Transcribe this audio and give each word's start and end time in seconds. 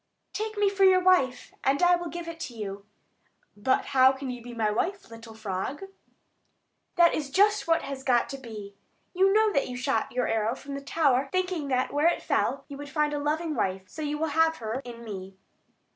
"Take 0.33 0.57
me 0.57 0.67
for 0.67 0.83
your 0.83 0.99
wife, 1.03 1.53
and 1.63 1.83
I 1.83 1.95
will 1.95 2.09
give 2.09 2.27
it 2.27 2.39
to 2.39 2.55
you." 2.55 2.87
"But 3.55 3.85
how 3.93 4.11
can 4.13 4.31
you 4.31 4.41
be 4.41 4.51
my 4.55 4.71
wife, 4.71 5.11
little 5.11 5.35
frog?" 5.35 5.83
"That 6.95 7.13
is 7.13 7.29
just 7.29 7.67
what 7.67 7.83
has 7.83 8.03
got 8.03 8.27
to 8.29 8.37
be. 8.39 8.73
You 9.13 9.31
know 9.31 9.53
that 9.53 9.67
you 9.69 9.77
shot 9.77 10.11
your 10.11 10.27
arrow 10.27 10.55
from 10.55 10.73
the 10.73 10.81
tower, 10.81 11.29
thinking 11.31 11.67
that 11.67 11.93
where 11.93 12.07
it 12.07 12.23
fell, 12.23 12.65
you 12.67 12.77
would 12.77 12.89
find 12.89 13.13
a 13.13 13.19
loving 13.19 13.53
wife; 13.53 13.83
so 13.87 14.01
you 14.01 14.17
will 14.17 14.29
have 14.33 14.55
her 14.57 14.81
in 14.83 15.03
me." 15.03 15.37